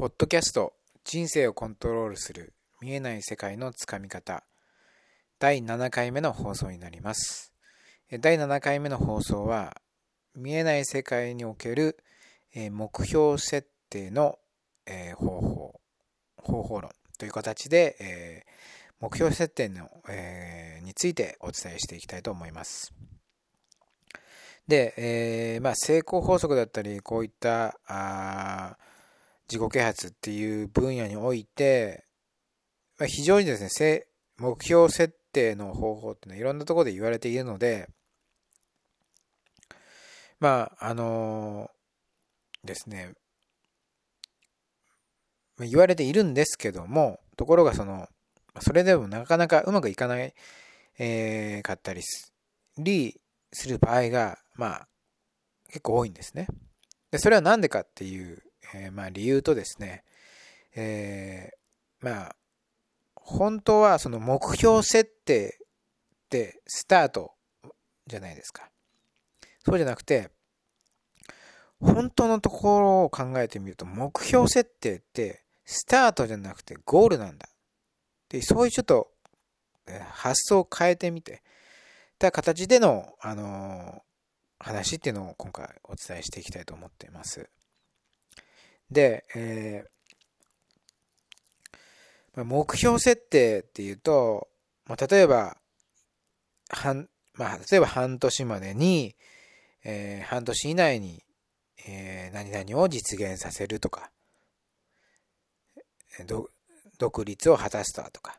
[0.00, 0.72] ポッドキャスト
[1.04, 4.44] 人生をコントロールする見えない世界のつかみ方。
[5.38, 7.52] 第7回目の放送になります。
[8.10, 9.76] 第7回目の放送は
[10.34, 11.98] 見えない世界における
[12.70, 14.38] 目標設定の
[15.16, 15.80] 方法
[16.38, 18.46] 方法論という形で
[19.00, 19.90] 目標設定の
[20.82, 22.94] についてお伝えしていきたいと思います。
[24.66, 28.78] で、えまあ、成功法則だったりこういったあ
[29.50, 32.04] 自己啓発っていう分野において、
[32.98, 34.06] ま、非常にですね、
[34.38, 37.88] 目標設定の方法っていうのはいろんなところで言われているので、
[40.38, 43.14] まあ、あのー、ですね、
[45.58, 48.08] 言われているんですけども、ところがその、
[48.60, 50.32] それでもなかなかうまくいかない、
[50.98, 52.32] えー、かったりす
[53.68, 54.88] る場合が、まあ、
[55.68, 56.46] 結構多いんですね。
[57.10, 58.42] で、それは何でかっていう
[58.74, 60.04] えー、まあ理由とですね、
[60.74, 62.36] えー、まあ、
[63.14, 65.58] 本当はその目標設定
[66.24, 67.32] ってスタート
[68.06, 68.70] じゃないですか。
[69.64, 70.30] そうじゃなくて、
[71.80, 77.48] 本当のところを考えてみると、目標設定ってスタートじゃなくてゴールなんだ。
[78.28, 79.10] で、そういうちょっと
[80.12, 81.42] 発想を変えてみて、
[82.18, 87.48] た形での、あのー、話っていうのを今回お伝えしていきたいと思っています。
[88.90, 94.48] で、えー、目標設定っていうと、
[94.86, 95.56] まあ、例えば、
[96.68, 99.14] 半、まあ、例えば半年までに、
[99.84, 101.22] えー、半年以内に、
[101.86, 104.10] えー、何々を実現させるとか、
[106.98, 108.38] 独立を果たすとか、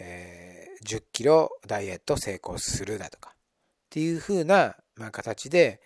[0.00, 3.34] えー、10キロダイエット成功するだとか、っ
[3.90, 5.80] ていう風な、まあ、形で、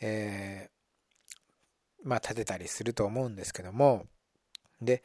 [0.00, 0.70] え
[2.08, 4.06] まあ、立てたりすると思うんですけども、
[4.80, 5.02] で、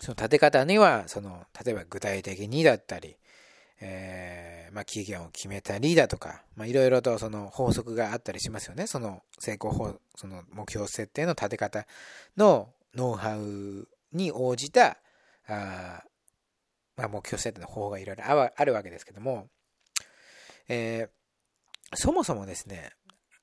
[0.00, 3.16] その立て方には、その、例えば具体的にだったり、
[3.80, 8.86] えー、まあ、期限を決めたりだとか、まあ、いろいろとその法則があったりしますよね。
[8.86, 11.84] その成功法、その目標設定の立て方
[12.36, 14.98] のノウハウに応じた、
[15.48, 16.04] あ
[16.96, 19.48] まあ、目標設定の方法がいろいろあるわけですけども、
[20.68, 22.92] えー、そもそもですね、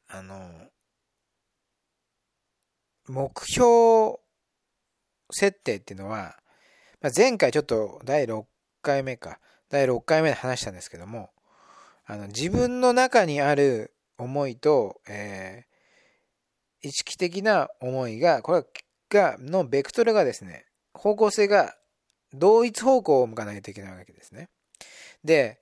[0.08, 0.70] あの、
[3.10, 4.20] 目標
[5.32, 6.36] 設定っていうのは、
[7.02, 8.44] まあ、前回ちょっと第6
[8.84, 9.40] 回目か、
[9.70, 11.32] 第6回目で話したんですけども、
[12.06, 18.66] あの自分の中にある思いと、えー、意識的な思いが、これ
[19.10, 21.76] が、のベクトルがですね、方向性が
[22.34, 24.50] 同一方向を向かないといけないわけですね。
[25.24, 25.60] で、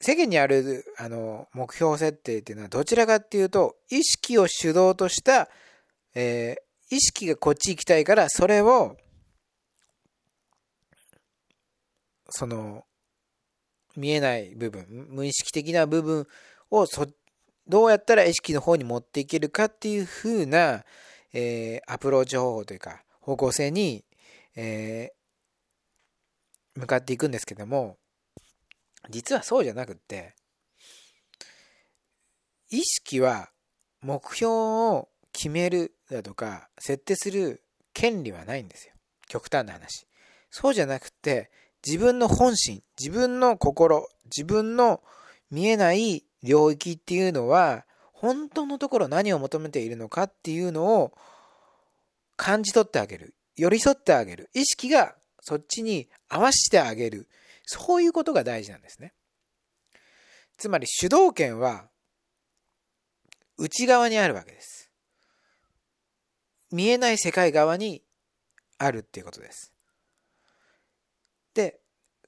[0.00, 5.48] 世間にあるあの目標設定っていうのはどちらかっていうと、意識を主導とした
[6.14, 8.96] えー、意識がこっち行きたいから、それを、
[12.30, 12.84] その、
[13.96, 16.26] 見えない部分、無意識的な部分
[16.70, 17.06] をそ、
[17.66, 20.84] どうやったら意識の方に持っていけるかっていう風な、
[21.32, 24.04] えー、アプローチ方法というか、方向性に、
[24.56, 27.98] えー、向かっていくんですけども、
[29.10, 30.34] 実はそうじゃなくって、
[32.70, 33.50] 意識は
[34.00, 37.62] 目標を決めるだとか、設定する
[37.94, 38.94] 権利はないんですよ。
[39.28, 40.06] 極端な話。
[40.50, 41.50] そうじゃなくて、
[41.84, 45.02] 自分の本心、自分の心、自分の
[45.50, 51.12] 見えない領域っていうのは、本当のところ何を求めているのかっていうのを
[52.36, 53.34] 感じ取ってあげる。
[53.56, 54.50] 寄り添ってあげる。
[54.54, 57.28] 意識がそっちに合わせてあげる。
[57.64, 59.12] そういうことが大事なんですね。
[60.56, 61.88] つまり主導権は
[63.58, 64.81] 内側にあるわけです。
[66.72, 68.02] 見えない世界側に
[68.78, 69.72] あるっていうことです。
[71.54, 71.80] で、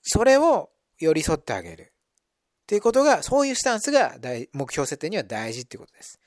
[0.02, 1.92] それを寄り添ってあげる。
[2.64, 4.16] っていうことが、そういうスタンスが
[4.52, 6.18] 目標設定には大事っていうことです。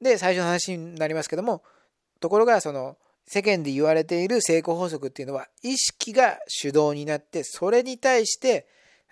[0.00, 1.62] で、最初の話になりますけども、
[2.20, 8.66] ところが、その、世間で言われている成功法則っていうのは、意識が主導になって、それに対して、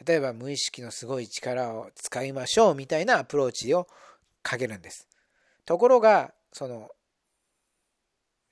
[0.04, 3.86] 例えば無意識のすごい力を使いましょうみたいなアプローチを
[4.42, 5.08] かけるんです。
[5.64, 6.90] ところが、その、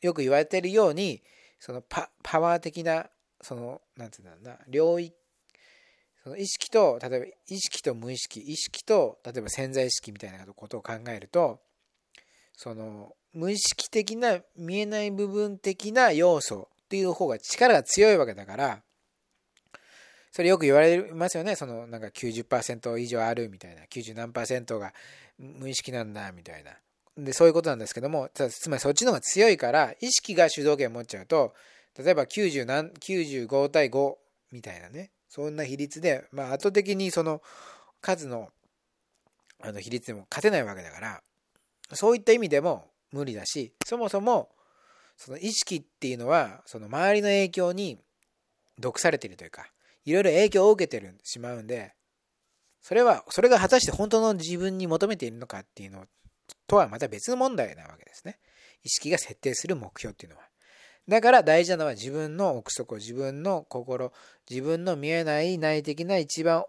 [0.00, 1.22] よく言われているように、
[1.58, 2.08] そのパ
[2.40, 3.06] ワー的な、
[3.40, 5.14] その、なんていうんだろうな、領域、
[6.22, 11.60] その意識と、例えば意識と無意識、意識と、例えば潜在意識みたいなことを考えると、
[12.52, 18.82] その、無意識的な、見えない部分的な要素っていう方が力が強いわけだから、
[20.30, 21.56] それよく言われますよね。
[21.56, 24.94] そのなんか90%以上あるみたいな、90何が
[25.38, 26.72] 無意識なんだみたいな。
[27.18, 31.52] で、そういうことなんですけども、つまりそっちの方が強いから、意識が主導権を持っちゃうと、
[31.98, 34.14] 例えば90何95対5
[34.52, 37.42] みたいなね、そんな比率で、まあ、圧倒的にその
[38.00, 38.50] 数の
[39.60, 41.22] あの比率でも勝てないわけだから、
[41.92, 44.50] そういった意味でも無理だし、そもそも、
[45.16, 47.98] その意識っていうのは、その周りの影響に
[48.78, 49.66] 毒されているというか、
[50.04, 51.94] いろいろ影響を受けてるしまうんで、
[52.80, 56.06] それは、それが果たして本当の自分に求めているのかっていうの
[56.68, 58.38] とはまた別の問題なわけですね。
[58.84, 60.44] 意識が設定する目標っていうのは。
[61.08, 64.12] だから大事なのは自分の奥底、自分の心、
[64.48, 66.64] 自分の見えない内的な一番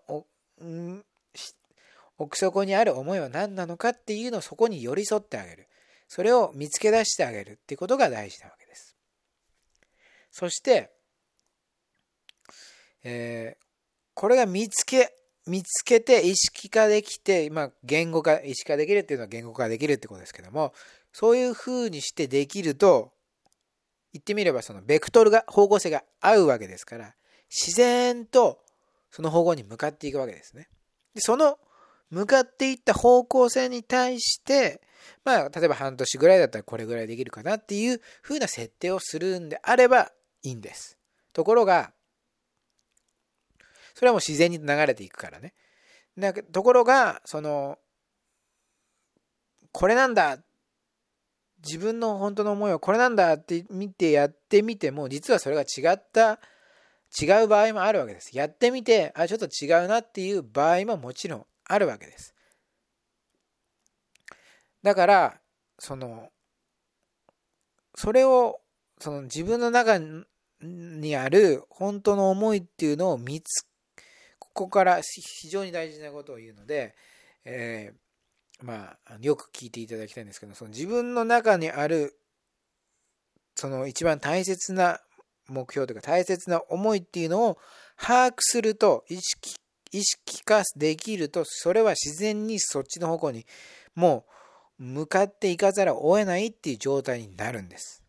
[2.18, 5.68] 奥底にある思いは何なのかっていうのをそこに寄り添ってあげる。
[6.08, 8.96] それを見つけ出してあげるっていうことが大事なわけです。
[10.32, 10.90] そして、
[13.04, 13.64] えー、
[14.14, 15.14] これが見つけ、
[15.50, 20.74] 見つけて意識化できて、まあ、言語化、意識化できるっていうのは言語化できるってことですけども、
[21.12, 23.12] そういうふうにしてできると、
[24.14, 27.16] 言ってみればそのベクトルが、方向性が合うわけですから、
[27.50, 28.60] 自然と
[29.12, 30.68] その方向に向かっていくわけですね。
[31.14, 31.58] で、その
[32.10, 34.82] 向かっていった方向性に対して、
[35.24, 40.12] まあ、例えば半年ぐらいだったらこれぐらいできるかなっていう風な設定をするんであれば
[40.44, 40.98] いいんです。
[41.34, 41.94] ところが、
[44.00, 45.54] それはもう自然に流れていくからね。
[46.18, 47.78] だところが、その、
[49.74, 50.40] これなんだ
[51.66, 56.40] 自分の本当の思いはこれなんだって見てやってみても実はそれが違った
[57.22, 58.36] 違う場合もあるわけです。
[58.38, 62.34] やってみてあちょっと違うなっていう場合ももちろんあるわけです。
[64.82, 65.42] だから
[65.78, 66.30] その
[67.96, 68.62] それを
[68.98, 70.00] その自分の中
[70.62, 73.69] にある本当の思いっていうのを見つ
[74.54, 76.96] ここから非常に大事なことを言うので、
[77.46, 82.20] えーまあ、よく聞いていただきたいんですけど、その自分の中にある、
[83.56, 85.00] その一番大切な
[85.48, 87.58] 目標というか大切な思いっていうのを
[87.98, 89.56] 把握すると、意識、
[89.92, 93.46] 意識化できると、それは自然にそっちの方向に
[93.96, 94.26] も
[94.80, 98.04] う向かっていかざるを得ないっていう状態になるんです。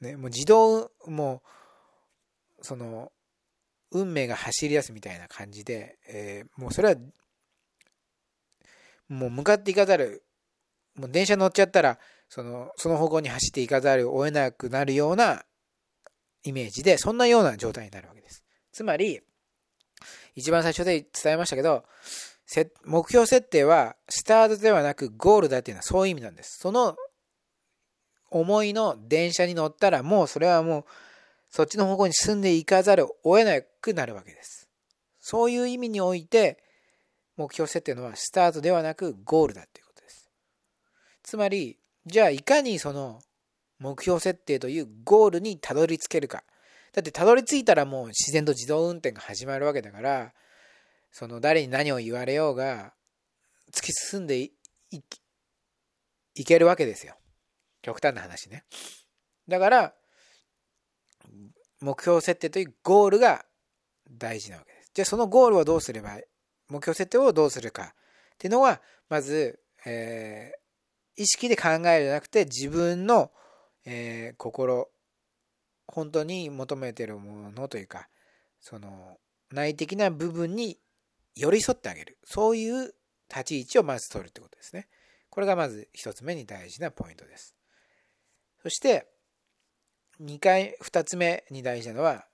[0.00, 1.42] ね、もう自動、も
[2.58, 3.12] う、その、
[3.94, 6.96] 運命が走り出すみたいな感じで、えー、もうそれは
[9.08, 10.24] もう向かっていかざる、
[10.96, 11.98] もう電車乗っちゃったら、
[12.28, 15.44] その、その方向に走っていかざるを得なくなるような
[16.42, 18.44] イメージで、そんなような状態になるわけです。
[18.72, 19.20] つまり、
[20.34, 21.84] 一番最初で伝えましたけど、
[22.84, 26.58] 目標設定はスタートではなくゴールだっていうのはそういう意味なんです。
[26.60, 26.96] その
[28.30, 30.84] 思いの電車に乗ったらもうそれはもう
[31.48, 34.68] そっちの方向に進んでいかざるを得ないくなるわけです。
[35.20, 36.62] そういう意味において
[37.36, 40.30] 目標設定のはスタートではなくゴールだっていうことです。
[41.22, 43.20] つまり、じゃあいかにその
[43.78, 46.44] 目標設定というゴールにたどり着けるか。
[46.92, 50.32] だってたどり着いたらもう自然と自動運転が始まるわけだから、
[51.10, 52.92] その誰に何を言われようが
[53.72, 54.52] 突き進んでい
[56.36, 57.16] いけるわけですよ。
[57.82, 58.64] 極端な話ね。
[59.48, 59.94] だから、
[61.80, 63.44] 目標設定というゴールが
[64.10, 64.90] 大事なわけです。
[64.94, 66.18] じゃあそのゴールをどうすれば
[66.68, 67.94] 目標設定をどうするか
[68.34, 73.30] っていうのは、まず、えー、意識で考えるじゃなくて、自分の、
[73.84, 74.88] えー、心、
[75.86, 78.08] 本当に求めてるものというか、
[78.60, 79.18] その、
[79.50, 80.78] 内的な部分に
[81.36, 82.18] 寄り添ってあげる。
[82.24, 82.94] そういう
[83.28, 84.88] 立ち位置をまず取るってことですね。
[85.30, 87.54] これがまず一つ目に大事なポイントです。
[88.62, 89.06] そして、
[90.20, 92.26] 2回、2つ目に大事なのは、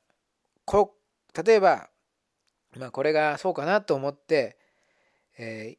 [0.64, 0.96] こ
[1.34, 1.88] 例えば、
[2.76, 4.58] まあこれがそうかなと思って、
[5.38, 5.76] え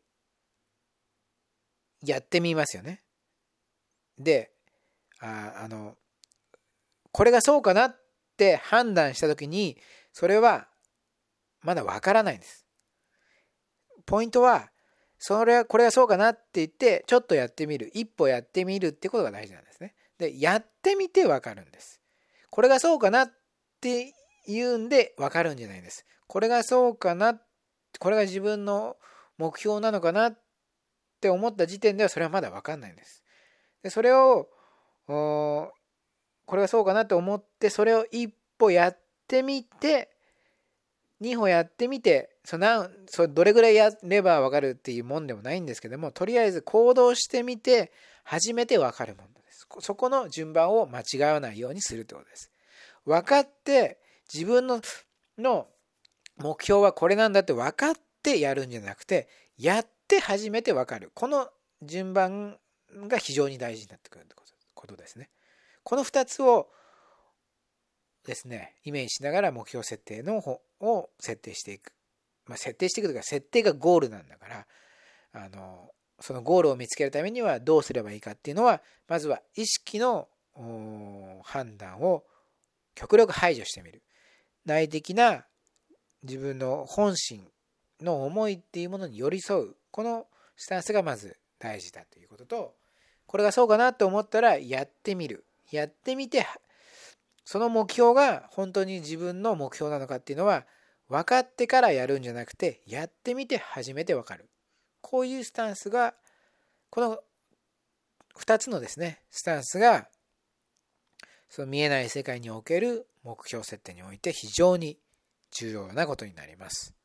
[2.04, 3.04] ー、やってみますよね。
[4.18, 4.52] で、
[5.20, 5.96] ああの、
[7.12, 7.96] これがそうかなっ
[8.38, 9.78] て判断した時に、
[10.14, 10.68] それは
[11.62, 12.66] まだわからないんです。
[14.06, 14.72] ポイントは、
[15.20, 17.92] それは、これがそうかなって言って、ちょっとやってみる。
[17.94, 19.94] 一歩やってみるってことが大事なんですね。
[20.18, 22.02] で、やってみてわかるんです。
[22.50, 23.32] これがそうかなっ
[23.80, 24.14] て
[24.48, 26.06] 言うんでわかるんじゃないです。
[26.28, 27.40] これがそうかな、
[28.00, 28.98] これが自分の
[29.38, 30.40] 目標なのかなっ
[31.20, 33.24] て思った時点ではそれはまだ分かんないんです。
[33.84, 34.48] でそれを、
[35.08, 35.72] こ
[36.54, 40.10] れがそうかなって思って、それを一歩やってみて、
[41.22, 47.92] 2歩やってみて、そのそどれぐらいやれば分かるっていうもんでもないんですけども、とりあえず行動してみて、
[48.24, 49.68] 初めて分かるものです。
[49.80, 52.52] そこの順番を間違わないようにするってことです。
[53.06, 54.00] 分かって、
[54.34, 54.82] 自分の
[55.38, 55.68] の
[56.38, 61.12] 目標はこれなんだって分かってやるんじゃなくて、やって初めて分かる。
[61.14, 61.50] この
[61.82, 62.58] 順番
[63.08, 64.36] が非常に大事になってくるって
[64.74, 65.30] ことですね。
[65.84, 66.70] この2つを
[68.26, 71.94] ですね、イメージしながら目標設定の方を設定していく。
[72.46, 74.68] まあ、設定していくというか、設定がゴールなんだから、
[75.34, 80.28] あの、そのゴールを見つけるためにはどうすればいいかっていうのは、まずは意識の
[81.44, 82.24] 判断を
[82.94, 84.04] 極力排除してみる。
[84.66, 85.46] 内的な
[86.24, 87.48] 自分の本心
[88.02, 89.76] の思いっていうものに寄り添う。
[89.92, 92.76] このスタンスがまず大事だということと、
[93.26, 95.46] これがそうかなと思ったらやってみる。
[95.72, 96.46] やってみて、
[97.46, 100.66] その目標が本当に自分の目標なのかっていうのは
[101.08, 104.50] 分かってからやるんじゃなくて、やってみて初めて分かる。
[105.02, 106.14] こういうスタンスが、
[106.90, 107.20] この
[108.38, 110.08] 2つのですね、スタンスが、
[111.50, 114.98] その見えない世界における目標設定において非常に
[115.52, 116.96] 重要なことになります。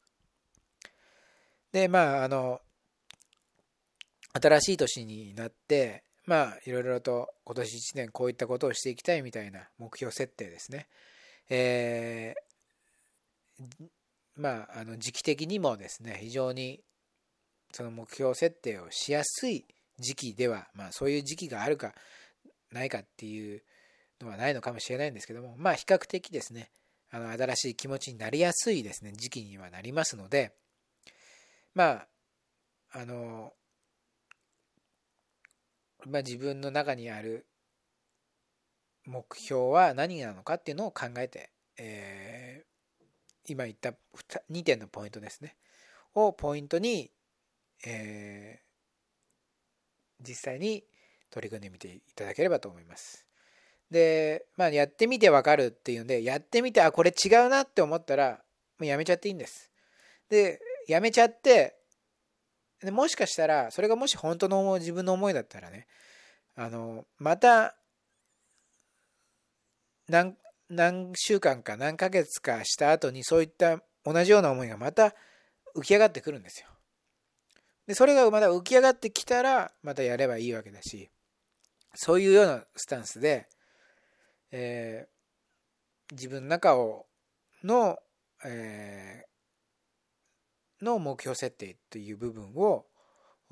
[1.72, 2.60] で、まあ、あの、
[4.32, 10.88] 新しい年になって、まあ、いろいろと今年1年こういったことをしていきたいみたいな目標設定ですね。
[11.48, 13.64] えー、
[14.36, 16.80] まあ、あの時期的にもですね、非常に
[17.72, 19.66] その目標設定をしやすい
[19.98, 21.94] 時期では、まあ、そういう時期があるか
[22.72, 23.62] ないかっていう
[24.20, 26.70] のはないのかもしれないんですけども、まあ、比較的ですね、
[27.10, 30.54] あの新しい気持ちになりやすいですね、時期にはなりますので、
[31.74, 32.08] まあ、
[32.92, 33.52] あの、
[36.06, 37.46] まあ、自分の中にある
[39.04, 43.94] 目標は何なのかっていうのを考えて、えー、今言った
[44.50, 45.56] 2点のポイントですね。
[46.14, 47.10] をポイントに、
[47.86, 50.84] えー、実際に
[51.30, 53.25] 取り組んでみていただければと思います。
[53.90, 58.38] で、まあ、やってみてわかるっていうんで、やってみて、あ、これ違うなって思ったら、も
[58.80, 59.70] うやめちゃっていいんです。
[60.28, 61.76] で、やめちゃって、
[62.82, 65.86] でもしかしたら、それがもし本当の自分の思いだったらね、
[66.56, 67.76] あの、また、
[70.08, 70.36] 何、
[70.68, 75.14] 何週間か何ヶ月かした後にそういった同じような思いがまた
[75.76, 76.68] 浮き上がってくるんですよ。
[77.86, 81.10] で、それがまた浮き上がってきたら、またやればいいわけだし、
[81.94, 83.48] そういうようなスタンスで、
[84.52, 87.06] えー、自分の中を
[87.64, 87.98] の、
[88.44, 92.86] えー、の目標設定という部分を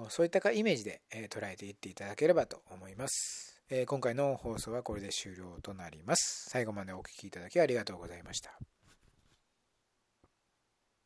[0.09, 6.49] そういったイメージで、え捉えていっていただければと思います、え今回の放送はこれで終了となります。
[6.51, 8.59] 最後までお聴きいただきありがとうございました。